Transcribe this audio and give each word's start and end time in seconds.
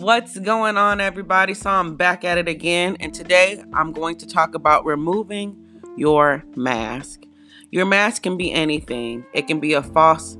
What's 0.00 0.38
going 0.38 0.76
on, 0.76 1.00
everybody? 1.00 1.54
So, 1.54 1.70
I'm 1.70 1.96
back 1.96 2.22
at 2.22 2.38
it 2.38 2.46
again, 2.46 2.96
and 3.00 3.12
today 3.12 3.64
I'm 3.72 3.90
going 3.90 4.16
to 4.18 4.28
talk 4.28 4.54
about 4.54 4.84
removing 4.84 5.56
your 5.96 6.44
mask. 6.54 7.24
Your 7.72 7.84
mask 7.84 8.22
can 8.22 8.36
be 8.36 8.52
anything, 8.52 9.26
it 9.32 9.48
can 9.48 9.58
be 9.58 9.72
a 9.72 9.82
false 9.82 10.38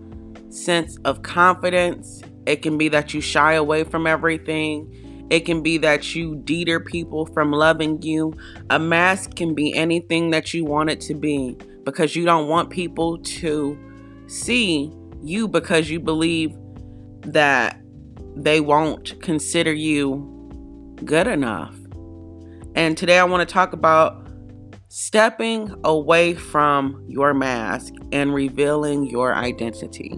sense 0.49 0.97
of 0.99 1.23
confidence, 1.23 2.23
it 2.47 2.63
can 2.63 2.79
be 2.79 2.89
that 2.91 3.13
you 3.13 3.21
shy 3.21 3.55
away 3.55 3.83
from 3.83 4.07
everything. 4.07 5.27
It 5.29 5.41
can 5.41 5.61
be 5.61 5.77
that 5.79 6.15
you 6.15 6.37
deter 6.37 6.79
people 6.79 7.27
from 7.27 7.51
loving 7.51 8.01
you. 8.01 8.35
A 8.71 8.79
mask 8.79 9.35
can 9.35 9.57
be 9.57 9.75
anything 9.75 10.31
that 10.31 10.55
you 10.55 10.65
want 10.65 10.91
it 10.91 11.01
to 11.01 11.15
be 11.15 11.57
because 11.83 12.15
you 12.15 12.25
don't 12.25 12.47
want 12.47 12.71
people 12.71 13.19
to 13.19 13.77
see 14.29 14.93
you 15.21 15.49
because 15.49 15.91
you 15.91 15.99
believe 15.99 16.57
that 17.23 17.83
they 18.39 18.61
won't 18.61 19.21
consider 19.21 19.73
you 19.73 20.97
good 21.05 21.27
enough. 21.27 21.75
And 22.77 22.97
today 22.97 23.19
I 23.19 23.25
want 23.25 23.47
to 23.47 23.53
talk 23.53 23.73
about 23.73 24.29
stepping 24.89 25.75
away 25.85 26.35
from 26.35 27.05
your 27.09 27.35
mask 27.35 27.93
and 28.13 28.33
revealing 28.33 29.05
your 29.11 29.35
identity. 29.35 30.17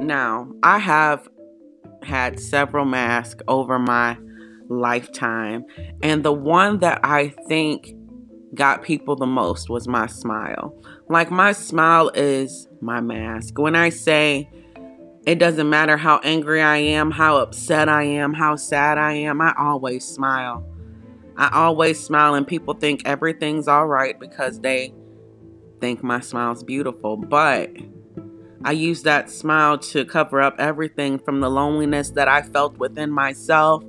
Now, 0.00 0.50
I 0.62 0.78
have 0.78 1.28
had 2.02 2.40
several 2.40 2.86
masks 2.86 3.42
over 3.48 3.78
my 3.78 4.16
lifetime, 4.68 5.64
and 6.02 6.24
the 6.24 6.32
one 6.32 6.78
that 6.78 7.00
I 7.04 7.28
think 7.48 7.94
got 8.54 8.82
people 8.82 9.14
the 9.14 9.26
most 9.26 9.68
was 9.68 9.86
my 9.86 10.06
smile. 10.06 10.74
Like, 11.08 11.30
my 11.30 11.52
smile 11.52 12.10
is 12.14 12.66
my 12.80 13.00
mask. 13.00 13.58
When 13.58 13.76
I 13.76 13.90
say 13.90 14.48
it 15.26 15.38
doesn't 15.38 15.68
matter 15.68 15.98
how 15.98 16.18
angry 16.24 16.62
I 16.62 16.78
am, 16.78 17.10
how 17.10 17.36
upset 17.36 17.88
I 17.88 18.04
am, 18.04 18.32
how 18.32 18.56
sad 18.56 18.96
I 18.96 19.12
am, 19.12 19.40
I 19.40 19.54
always 19.58 20.04
smile. 20.04 20.66
I 21.36 21.50
always 21.52 22.02
smile, 22.02 22.34
and 22.34 22.46
people 22.46 22.74
think 22.74 23.02
everything's 23.06 23.68
all 23.68 23.86
right 23.86 24.18
because 24.18 24.60
they 24.60 24.94
think 25.80 26.02
my 26.02 26.20
smile's 26.20 26.64
beautiful. 26.64 27.16
But 27.16 27.70
I 28.64 28.72
used 28.72 29.04
that 29.04 29.30
smile 29.30 29.78
to 29.78 30.04
cover 30.04 30.42
up 30.42 30.56
everything 30.58 31.18
from 31.18 31.40
the 31.40 31.50
loneliness 31.50 32.10
that 32.10 32.28
I 32.28 32.42
felt 32.42 32.76
within 32.78 33.10
myself 33.10 33.82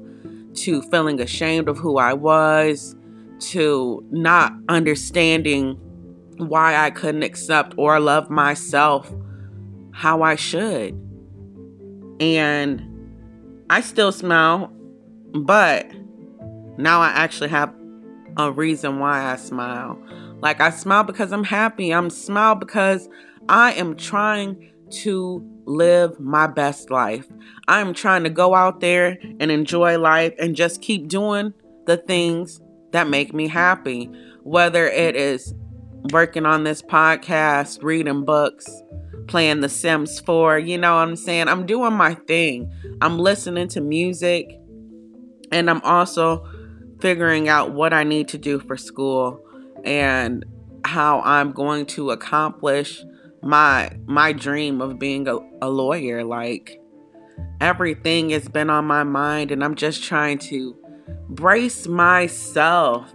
to 0.54 0.82
feeling 0.84 1.20
ashamed 1.20 1.68
of 1.68 1.78
who 1.78 1.98
I 1.98 2.14
was 2.14 2.96
to 3.40 4.06
not 4.12 4.54
understanding 4.70 5.78
why 6.38 6.76
I 6.76 6.90
couldn't 6.90 7.24
accept 7.24 7.74
or 7.78 8.00
love 8.00 8.30
myself 8.30 9.14
how 9.92 10.22
I 10.22 10.36
should. 10.36 10.94
And 12.20 12.88
I 13.70 13.82
still 13.82 14.12
smile, 14.12 14.72
but 15.34 15.92
now 16.78 17.02
I 17.02 17.10
actually 17.10 17.50
have 17.50 17.74
a 18.38 18.52
reason 18.52 19.00
why 19.00 19.32
I 19.32 19.36
smile. 19.36 20.02
Like 20.40 20.62
I 20.62 20.70
smile 20.70 21.04
because 21.04 21.32
I'm 21.32 21.44
happy. 21.44 21.94
I'm 21.94 22.10
smile 22.10 22.56
because 22.56 23.10
I 23.50 23.74
am 23.74 23.96
trying 23.96 24.72
to 24.92 25.48
live 25.66 26.20
my 26.20 26.48
best 26.48 26.90
life. 26.90 27.28
I'm 27.68 27.94
trying 27.94 28.24
to 28.24 28.30
go 28.30 28.56
out 28.56 28.82
there 28.82 29.18
and 29.40 29.52
enjoy 29.52 29.98
life 29.98 30.34
and 30.40 30.56
just 30.56 30.82
keep 30.82 31.08
doing 31.08 31.54
the 31.86 31.98
things 31.98 32.60
that 32.92 33.08
make 33.08 33.34
me 33.34 33.48
happy. 33.48 34.10
Whether 34.44 34.88
it 34.88 35.16
is 35.16 35.54
working 36.12 36.46
on 36.46 36.64
this 36.64 36.82
podcast, 36.82 37.84
reading 37.84 38.26
books, 38.26 38.68
playing 39.28 39.62
The 39.62 39.70
Sims 39.70 40.20
4, 40.20 40.60
you 40.60 40.78
know 40.78 40.96
what 40.96 41.02
I'm 41.02 41.16
saying? 41.16 41.48
I'm 41.48 41.66
doing 41.66 41.94
my 41.94 42.16
thing. 42.16 42.72
I'm 43.02 43.18
listening 43.18 43.68
to 43.70 43.82
music 43.82 44.60
and 45.52 45.70
I'm 45.70 45.82
also 45.82 46.48
figuring 47.00 47.50
out 47.50 47.72
what 47.72 47.94
I 47.94 48.04
need 48.04 48.28
to 48.30 48.38
do 48.38 48.60
for 48.60 48.78
school 48.78 49.44
and 49.84 50.46
how 50.84 51.22
I'm 51.22 51.52
going 51.52 51.86
to 51.88 52.12
accomplish 52.12 53.04
my 53.42 53.98
my 54.06 54.34
dream 54.34 54.82
of 54.82 55.00
being 55.00 55.28
a, 55.28 55.38
a 55.62 55.70
lawyer. 55.70 56.24
Like 56.24 56.82
everything 57.62 58.32
has 58.32 58.50
been 58.50 58.70
on 58.70 58.84
my 58.86 59.04
mind 59.04 59.52
and 59.52 59.64
i'm 59.64 59.76
just 59.76 60.04
trying 60.04 60.40
to 60.40 60.76
brace 61.30 61.88
myself 61.88 63.14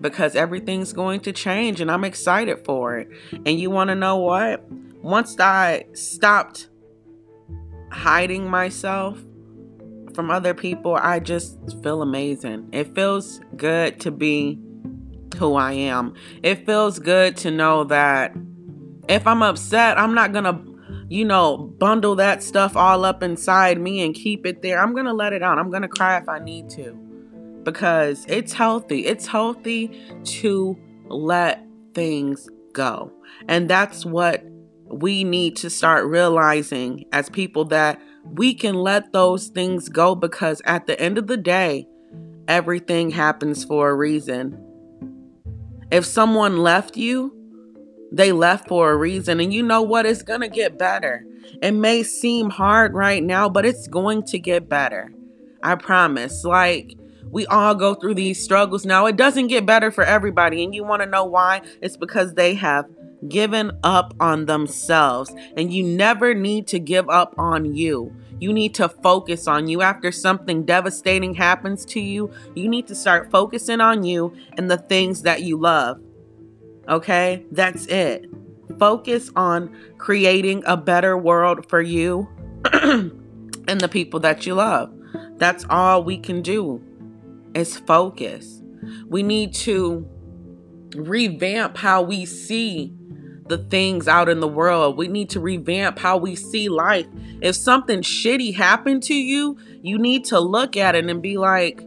because 0.00 0.36
everything's 0.36 0.92
going 0.92 1.18
to 1.18 1.32
change 1.32 1.80
and 1.80 1.90
i'm 1.90 2.04
excited 2.04 2.64
for 2.64 2.96
it. 2.96 3.08
And 3.44 3.58
you 3.58 3.70
want 3.70 3.88
to 3.88 3.96
know 3.96 4.18
what? 4.18 4.64
Once 5.02 5.38
i 5.40 5.84
stopped 5.94 6.68
hiding 7.90 8.48
myself 8.48 9.18
from 10.14 10.30
other 10.30 10.54
people 10.54 10.94
i 10.94 11.18
just 11.18 11.58
feel 11.82 12.02
amazing. 12.02 12.68
It 12.72 12.94
feels 12.94 13.40
good 13.56 14.00
to 14.00 14.12
be 14.12 14.60
who 15.36 15.56
i 15.56 15.72
am. 15.72 16.14
It 16.42 16.64
feels 16.66 17.00
good 17.00 17.36
to 17.38 17.50
know 17.50 17.82
that 17.84 18.32
if 19.08 19.26
I'm 19.26 19.42
upset, 19.42 19.98
I'm 19.98 20.14
not 20.14 20.32
going 20.32 20.44
to, 20.44 21.04
you 21.08 21.24
know, 21.24 21.56
bundle 21.56 22.16
that 22.16 22.42
stuff 22.42 22.76
all 22.76 23.04
up 23.04 23.22
inside 23.22 23.80
me 23.80 24.04
and 24.04 24.14
keep 24.14 24.46
it 24.46 24.62
there. 24.62 24.80
I'm 24.80 24.92
going 24.92 25.06
to 25.06 25.12
let 25.12 25.32
it 25.32 25.42
out. 25.42 25.58
I'm 25.58 25.70
going 25.70 25.82
to 25.82 25.88
cry 25.88 26.18
if 26.18 26.28
I 26.28 26.38
need 26.38 26.68
to 26.70 26.92
because 27.64 28.24
it's 28.28 28.52
healthy. 28.52 29.06
It's 29.06 29.26
healthy 29.26 30.00
to 30.24 30.78
let 31.08 31.64
things 31.94 32.48
go. 32.72 33.12
And 33.48 33.68
that's 33.68 34.04
what 34.04 34.44
we 34.90 35.24
need 35.24 35.56
to 35.56 35.70
start 35.70 36.06
realizing 36.06 37.04
as 37.12 37.28
people 37.28 37.64
that 37.66 38.00
we 38.24 38.54
can 38.54 38.74
let 38.74 39.12
those 39.12 39.48
things 39.48 39.88
go 39.88 40.14
because 40.14 40.60
at 40.64 40.86
the 40.86 41.00
end 41.00 41.18
of 41.18 41.26
the 41.26 41.36
day, 41.36 41.86
everything 42.46 43.10
happens 43.10 43.64
for 43.64 43.90
a 43.90 43.94
reason. 43.94 44.64
If 45.90 46.04
someone 46.04 46.58
left 46.58 46.96
you, 46.96 47.37
they 48.10 48.32
left 48.32 48.68
for 48.68 48.90
a 48.90 48.96
reason. 48.96 49.40
And 49.40 49.52
you 49.52 49.62
know 49.62 49.82
what? 49.82 50.06
It's 50.06 50.22
going 50.22 50.40
to 50.40 50.48
get 50.48 50.78
better. 50.78 51.24
It 51.62 51.72
may 51.72 52.02
seem 52.02 52.50
hard 52.50 52.94
right 52.94 53.22
now, 53.22 53.48
but 53.48 53.64
it's 53.64 53.86
going 53.88 54.22
to 54.24 54.38
get 54.38 54.68
better. 54.68 55.12
I 55.62 55.74
promise. 55.74 56.44
Like, 56.44 56.94
we 57.30 57.46
all 57.46 57.74
go 57.74 57.94
through 57.94 58.14
these 58.14 58.42
struggles 58.42 58.86
now. 58.86 59.06
It 59.06 59.16
doesn't 59.16 59.48
get 59.48 59.66
better 59.66 59.90
for 59.90 60.04
everybody. 60.04 60.64
And 60.64 60.74
you 60.74 60.84
want 60.84 61.02
to 61.02 61.08
know 61.08 61.24
why? 61.24 61.62
It's 61.82 61.96
because 61.96 62.34
they 62.34 62.54
have 62.54 62.86
given 63.28 63.72
up 63.82 64.14
on 64.20 64.46
themselves. 64.46 65.32
And 65.56 65.72
you 65.72 65.84
never 65.84 66.34
need 66.34 66.66
to 66.68 66.78
give 66.78 67.08
up 67.10 67.34
on 67.36 67.74
you. 67.74 68.14
You 68.40 68.52
need 68.52 68.74
to 68.76 68.88
focus 68.88 69.48
on 69.48 69.66
you. 69.66 69.82
After 69.82 70.12
something 70.12 70.64
devastating 70.64 71.34
happens 71.34 71.84
to 71.86 72.00
you, 72.00 72.30
you 72.54 72.68
need 72.68 72.86
to 72.86 72.94
start 72.94 73.30
focusing 73.30 73.80
on 73.80 74.04
you 74.04 74.34
and 74.56 74.70
the 74.70 74.78
things 74.78 75.22
that 75.22 75.42
you 75.42 75.58
love. 75.58 76.00
Okay, 76.88 77.44
that's 77.52 77.86
it. 77.86 78.26
Focus 78.78 79.30
on 79.36 79.76
creating 79.98 80.62
a 80.66 80.76
better 80.76 81.18
world 81.18 81.68
for 81.68 81.82
you 81.82 82.28
and 82.72 83.80
the 83.80 83.88
people 83.88 84.20
that 84.20 84.46
you 84.46 84.54
love. 84.54 84.92
That's 85.36 85.66
all 85.68 86.02
we 86.02 86.18
can 86.18 86.42
do 86.42 86.82
is 87.54 87.76
focus. 87.76 88.62
We 89.06 89.22
need 89.22 89.54
to 89.54 90.08
revamp 90.94 91.76
how 91.76 92.02
we 92.02 92.24
see 92.24 92.94
the 93.48 93.58
things 93.58 94.08
out 94.08 94.28
in 94.28 94.40
the 94.40 94.48
world. 94.48 94.96
We 94.96 95.08
need 95.08 95.30
to 95.30 95.40
revamp 95.40 95.98
how 95.98 96.18
we 96.18 96.36
see 96.36 96.68
life. 96.68 97.06
If 97.40 97.56
something 97.56 98.00
shitty 98.00 98.54
happened 98.54 99.02
to 99.04 99.14
you, 99.14 99.58
you 99.82 99.98
need 99.98 100.24
to 100.26 100.40
look 100.40 100.76
at 100.76 100.94
it 100.94 101.08
and 101.08 101.22
be 101.22 101.38
like, 101.38 101.82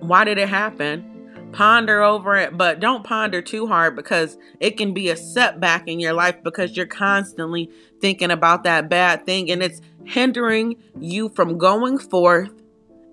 why 0.00 0.24
did 0.24 0.38
it 0.38 0.48
happen? 0.48 1.11
Ponder 1.52 2.02
over 2.02 2.36
it, 2.36 2.56
but 2.56 2.80
don't 2.80 3.04
ponder 3.04 3.42
too 3.42 3.66
hard 3.66 3.94
because 3.96 4.36
it 4.60 4.76
can 4.76 4.92
be 4.94 5.10
a 5.10 5.16
setback 5.16 5.86
in 5.86 6.00
your 6.00 6.12
life 6.12 6.42
because 6.42 6.76
you're 6.76 6.86
constantly 6.86 7.70
thinking 8.00 8.30
about 8.30 8.64
that 8.64 8.88
bad 8.88 9.24
thing 9.26 9.50
and 9.50 9.62
it's 9.62 9.80
hindering 10.04 10.76
you 10.98 11.28
from 11.28 11.58
going 11.58 11.98
forth 11.98 12.50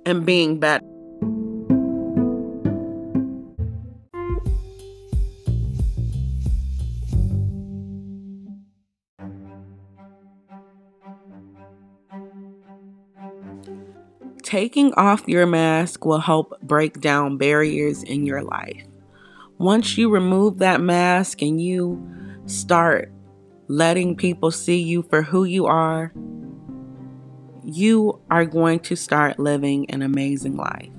and 0.05 0.25
being 0.25 0.59
better. 0.59 0.88
Taking 14.49 14.95
off 14.95 15.27
your 15.27 15.45
mask 15.45 16.05
will 16.05 16.21
help 16.21 16.59
break 16.63 16.99
down 17.01 17.37
barriers 17.37 18.01
in 18.01 18.25
your 18.25 18.41
life. 18.41 18.83
Once 19.59 19.95
you 19.95 20.09
remove 20.09 20.57
that 20.57 20.81
mask 20.81 21.43
and 21.43 21.61
you 21.61 22.03
start 22.47 23.11
letting 23.67 24.15
people 24.15 24.49
see 24.49 24.81
you 24.81 25.03
for 25.03 25.21
who 25.21 25.43
you 25.43 25.67
are, 25.67 26.11
you 27.63 28.19
are 28.31 28.45
going 28.45 28.79
to 28.79 28.95
start 28.95 29.37
living 29.37 29.87
an 29.91 30.01
amazing 30.01 30.57
life. 30.57 30.89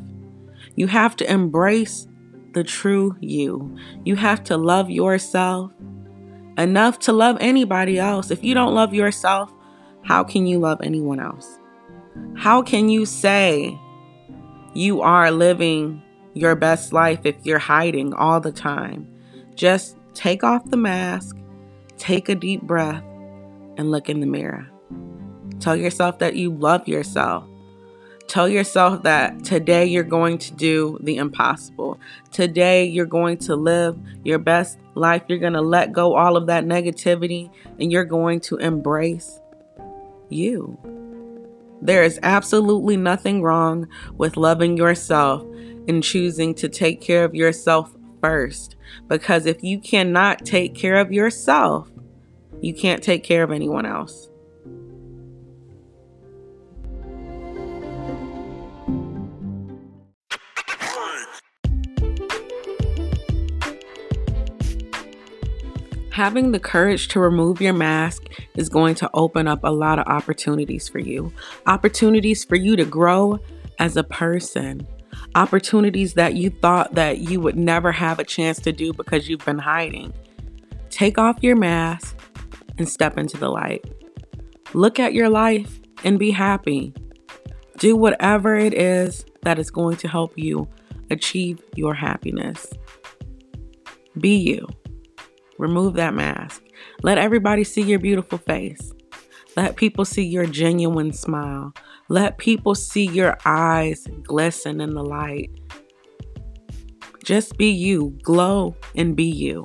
You 0.77 0.87
have 0.87 1.17
to 1.17 1.29
embrace 1.29 2.07
the 2.53 2.63
true 2.63 3.17
you. 3.19 3.77
You 4.05 4.15
have 4.15 4.45
to 4.45 4.57
love 4.57 4.91
yourself 4.91 5.73
enough 6.57 7.01
to 7.01 7.13
love 7.13 7.37
anybody 7.41 7.99
else. 7.99 8.31
If 8.31 8.45
you 8.45 8.55
don't 8.55 8.77
love 8.77 8.95
yourself, 8.95 9.53
how 10.05 10.23
can 10.23 10.47
you 10.47 10.61
love 10.61 10.79
anyone 10.85 11.19
else? 11.19 11.60
How 12.37 12.63
can 12.63 12.89
you 12.89 13.05
say 13.05 13.79
you 14.75 15.03
are 15.03 15.31
living 15.31 16.03
your 16.35 16.55
best 16.57 16.93
life 16.93 17.21
if 17.25 17.37
you're 17.45 17.59
hiding 17.59 18.15
all 18.15 18.41
the 18.41 18.53
time? 18.53 19.07
Just 19.55 19.97
take 20.15 20.43
off 20.43 20.65
the 20.71 20.77
mask, 20.77 21.37
take 21.99 22.29
a 22.29 22.35
deep 22.35 22.63
breath, 22.63 23.05
and 23.77 23.91
look 23.91 24.09
in 24.09 24.21
the 24.21 24.27
mirror. 24.27 24.67
Tell 25.61 25.77
yourself 25.77 26.19
that 26.21 26.37
you 26.37 26.51
love 26.51 26.89
yourself. 26.89 27.45
Tell 28.27 28.49
yourself 28.49 29.03
that 29.03 29.43
today 29.43 29.87
you're 29.87 30.05
going 30.05 30.39
to 30.39 30.55
do 30.55 30.99
the 31.03 31.17
impossible. 31.17 31.99
Today 32.31 32.85
you're 32.85 33.05
going 33.05 33.39
to 33.39 33.57
live 33.57 33.99
your 34.23 34.39
best 34.39 34.79
life. 34.95 35.23
You're 35.27 35.41
going 35.41 35.55
to 35.55 35.61
let 35.61 35.93
go 35.93 36.15
all 36.15 36.37
of 36.37 36.47
that 36.47 36.65
negativity 36.65 37.51
and 37.81 37.91
you're 37.91 38.05
going 38.05 38.39
to 38.43 38.57
embrace 38.57 39.41
you. 40.29 40.79
There 41.83 42.03
is 42.03 42.19
absolutely 42.23 42.97
nothing 42.97 43.43
wrong 43.43 43.89
with 44.17 44.37
loving 44.37 44.77
yourself 44.77 45.43
and 45.89 46.03
choosing 46.03 46.55
to 46.55 46.69
take 46.69 47.01
care 47.01 47.25
of 47.25 47.35
yourself 47.35 47.95
first. 48.21 48.77
Because 49.09 49.47
if 49.47 49.63
you 49.63 49.81
cannot 49.81 50.45
take 50.45 50.75
care 50.75 50.97
of 50.97 51.13
yourself, 51.13 51.91
you 52.61 52.75
can't 52.75 53.03
take 53.03 53.25
care 53.25 53.43
of 53.43 53.51
anyone 53.51 53.87
else. 53.87 54.30
Having 66.13 66.51
the 66.51 66.59
courage 66.59 67.09
to 67.09 67.21
remove 67.21 67.61
your 67.61 67.73
mask 67.73 68.25
is 68.57 68.69
going 68.69 68.97
to 68.97 69.11
open 69.15 69.47
up 69.47 69.61
a 69.63 69.71
lot 69.71 69.99
of 69.99 70.07
opportunities 70.07 70.89
for 70.89 70.99
you. 70.99 71.33
Opportunities 71.67 72.45
for 72.45 72.57
you 72.57 72.75
to 72.77 72.85
grow 72.85 73.39
as 73.79 73.97
a 73.97 74.03
person. 74.03 74.87
Opportunities 75.37 76.15
that 76.15 76.35
you 76.35 76.51
thought 76.51 76.95
that 76.95 77.19
you 77.19 77.41
would 77.41 77.57
never 77.57 77.93
have 77.93 78.19
a 78.19 78.25
chance 78.25 78.59
to 78.61 78.73
do 78.73 78.93
because 78.93 79.29
you've 79.29 79.45
been 79.45 79.59
hiding. 79.59 80.13
Take 80.91 81.17
off 81.17 81.43
your 81.43 81.57
mask 81.57 82.19
and 82.77 82.89
step 82.89 83.17
into 83.17 83.37
the 83.37 83.49
light. 83.49 83.85
Look 84.75 84.99
at 84.99 85.15
your 85.15 85.29
life 85.29 85.81
and 86.03 86.19
be 86.19 86.33
happy. 86.33 86.93
Do 87.79 87.97
whatever 87.97 88.57
it 88.57 88.75
is 88.75 89.25
that 89.43 89.59
is 89.61 89.71
going 89.71 89.97
to 89.99 90.09
help 90.09 90.37
you 90.37 90.69
achieve 91.09 91.63
your 91.77 91.95
happiness. 91.95 92.67
Be 94.19 94.37
you. 94.37 94.67
Remove 95.61 95.93
that 95.93 96.15
mask. 96.15 96.63
Let 97.03 97.19
everybody 97.19 97.65
see 97.65 97.83
your 97.83 97.99
beautiful 97.99 98.39
face. 98.39 98.93
Let 99.59 99.77
people 99.77 100.07
see 100.07 100.25
your 100.25 100.47
genuine 100.47 101.13
smile. 101.13 101.75
Let 102.09 102.39
people 102.39 102.75
see 102.75 103.05
your 103.05 103.37
eyes 103.45 104.07
glisten 104.23 104.81
in 104.81 104.95
the 104.95 105.05
light. 105.05 105.51
Just 107.23 107.59
be 107.59 107.69
you, 107.71 108.17
glow 108.23 108.75
and 108.97 109.15
be 109.15 109.25
you. 109.25 109.65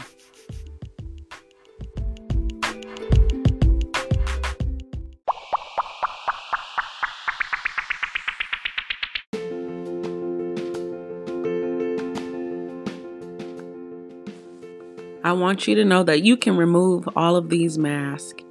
I 15.26 15.34
want 15.34 15.68
you 15.68 15.74
to 15.74 15.84
know 15.84 16.04
that 16.04 16.22
you 16.22 16.38
can 16.38 16.56
remove 16.56 17.10
all 17.16 17.36
of 17.36 17.50
these 17.50 17.80
masks, 17.80 18.44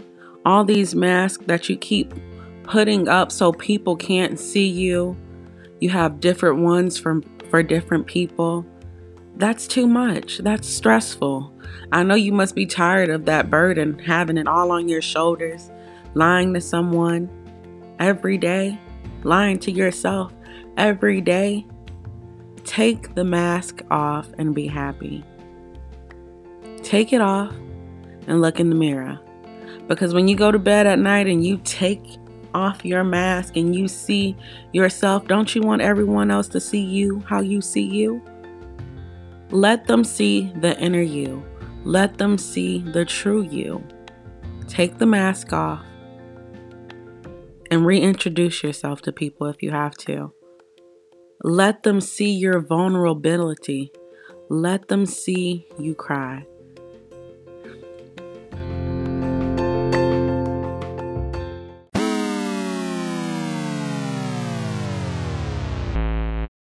all 0.44 0.64
these 0.64 0.92
masks 0.92 1.46
that 1.46 1.68
you 1.68 1.76
keep 1.76 2.12
putting 2.64 3.06
up 3.06 3.30
so 3.30 3.52
people 3.52 3.94
can't 3.94 4.40
see 4.40 4.66
you. 4.66 5.16
You 5.80 5.90
have 5.90 6.18
different 6.18 6.58
ones 6.58 6.98
from 6.98 7.22
for 7.48 7.62
different 7.62 8.08
people. 8.08 8.66
That's 9.36 9.68
too 9.68 9.86
much. 9.86 10.38
That's 10.38 10.66
stressful. 10.66 11.54
I 11.92 12.02
know 12.02 12.16
you 12.16 12.32
must 12.32 12.56
be 12.56 12.66
tired 12.66 13.08
of 13.08 13.24
that 13.26 13.50
burden, 13.50 14.00
having 14.00 14.36
it 14.36 14.48
all 14.48 14.72
on 14.72 14.88
your 14.88 15.02
shoulders, 15.02 15.70
lying 16.14 16.54
to 16.54 16.60
someone 16.60 17.30
every 18.00 18.36
day, 18.36 18.80
lying 19.22 19.60
to 19.60 19.70
yourself 19.70 20.32
every 20.76 21.20
day. 21.20 21.68
Take 22.64 23.14
the 23.14 23.24
mask 23.24 23.82
off 23.92 24.28
and 24.38 24.56
be 24.56 24.66
happy. 24.66 25.22
Take 26.84 27.12
it 27.12 27.20
off 27.20 27.52
and 28.26 28.40
look 28.40 28.60
in 28.60 28.68
the 28.68 28.76
mirror. 28.76 29.18
Because 29.88 30.14
when 30.14 30.28
you 30.28 30.36
go 30.36 30.52
to 30.52 30.58
bed 30.58 30.86
at 30.86 30.98
night 30.98 31.26
and 31.26 31.44
you 31.44 31.58
take 31.64 32.02
off 32.54 32.84
your 32.84 33.02
mask 33.02 33.56
and 33.56 33.74
you 33.74 33.88
see 33.88 34.36
yourself, 34.72 35.26
don't 35.26 35.54
you 35.54 35.62
want 35.62 35.82
everyone 35.82 36.30
else 36.30 36.46
to 36.48 36.60
see 36.60 36.82
you 36.82 37.20
how 37.26 37.40
you 37.40 37.60
see 37.60 37.82
you? 37.82 38.22
Let 39.50 39.86
them 39.86 40.04
see 40.04 40.52
the 40.56 40.78
inner 40.78 41.02
you. 41.02 41.44
Let 41.84 42.18
them 42.18 42.38
see 42.38 42.78
the 42.78 43.04
true 43.04 43.42
you. 43.42 43.82
Take 44.68 44.98
the 44.98 45.06
mask 45.06 45.52
off 45.52 45.84
and 47.70 47.86
reintroduce 47.86 48.62
yourself 48.62 49.02
to 49.02 49.12
people 49.12 49.46
if 49.46 49.62
you 49.62 49.70
have 49.70 49.96
to. 49.96 50.32
Let 51.42 51.82
them 51.82 52.00
see 52.00 52.30
your 52.30 52.60
vulnerability. 52.60 53.90
Let 54.48 54.88
them 54.88 55.06
see 55.06 55.66
you 55.78 55.94
cry. 55.94 56.46